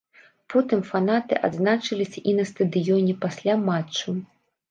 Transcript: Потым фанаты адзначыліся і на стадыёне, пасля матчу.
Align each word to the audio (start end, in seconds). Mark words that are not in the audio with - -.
Потым 0.53 0.79
фанаты 0.91 1.35
адзначыліся 1.49 2.23
і 2.33 2.35
на 2.39 2.47
стадыёне, 2.51 3.13
пасля 3.27 3.53
матчу. 3.67 4.15